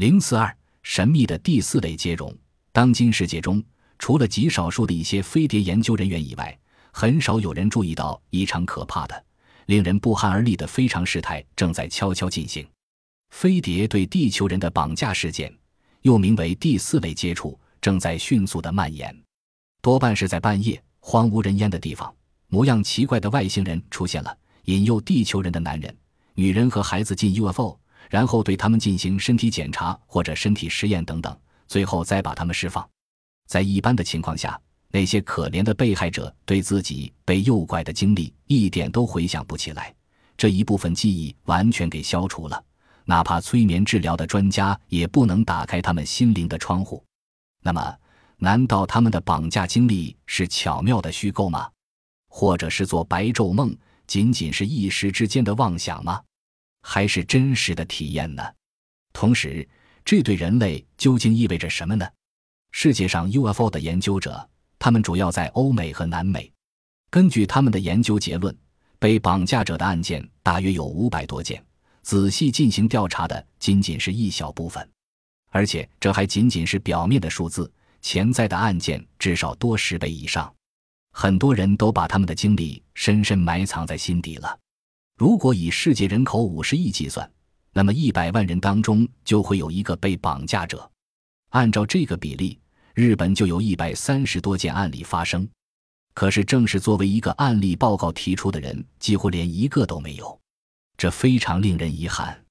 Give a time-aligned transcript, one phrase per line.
[0.00, 2.34] 零四二神秘的第四类接容。
[2.72, 3.62] 当今世界中，
[3.98, 6.58] 除了极少数的一些飞碟研究人员以外，
[6.90, 9.24] 很少有人注意到一场可怕的、
[9.66, 12.66] 令人不寒而栗的非常事态正在悄悄进行。
[13.28, 15.54] 飞碟对地球人的绑架事件，
[16.00, 19.14] 又名为第四类接触，正在迅速的蔓延。
[19.82, 22.10] 多半是在半夜荒无人烟的地方，
[22.48, 25.94] 模样奇怪的外星人出现了，引诱地球人的男人、
[26.36, 27.78] 女人和孩子进 UFO，
[28.08, 31.36] 然后对他们进行身体检查或者身体实验等等。
[31.68, 32.88] 最后再把他们释放。
[33.46, 39.94] 在一般的情况下，那些可怜的被害者对自己被诱拐的经历一点都回想不起来，
[40.36, 42.64] 这一部分记忆完全给消除了。
[43.04, 47.04] 哪怕催眠治疗的专家也不能打开他们心灵的窗户。
[47.62, 47.96] 那么，
[48.36, 51.68] 难道他们的绑架经历是巧妙的虚构吗？
[52.28, 53.76] 或者是做白昼梦，
[54.06, 56.20] 仅仅是一时之间的妄想吗？
[56.82, 58.42] 还是真实的体验呢？
[59.12, 59.68] 同时。
[60.02, 62.08] 这对人类究竟意味着什么呢？
[62.72, 66.50] 世界上 UFO 的研究者，他们主要在欧美和南美。
[67.10, 68.56] 根据他们的研究结论，
[68.98, 71.62] 被绑架者的案件大约有五百多件，
[72.02, 74.90] 仔细进行调查的仅仅是一小部分，
[75.50, 80.52] 而且这还仅仅是表面的数字，潜在的案件至少多十倍以上。
[81.12, 84.58] 很多人都把他们的经历深深埋藏在心底了。
[85.20, 87.30] 如果以世界人口五十亿计算，
[87.74, 90.90] 那么一百万人当中就会有一个被绑架者，
[91.50, 92.58] 按照这个比例，
[92.94, 95.46] 日本就有一百三十多件案例发生。
[96.14, 100.40] 可是，正是作为一个案例报告提出的人，几乎连一个都没有，
[100.96, 102.42] 这非常令人遗憾。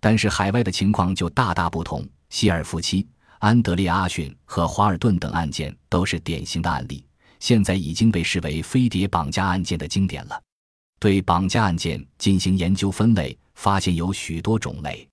[0.00, 2.02] 但是，海外的情况就大大不同。
[2.30, 3.06] 希尔夫妻、
[3.40, 7.04] 安德烈阿逊和华尔顿等案件都是典型的案例，
[7.40, 10.42] 现在已经被视为飞碟绑架案件的经典了。
[10.98, 13.38] 对绑架案件进行研究分类。
[13.56, 15.08] 发现有许多种类，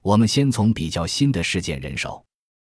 [0.00, 2.24] 我们先从比较新的事件人手。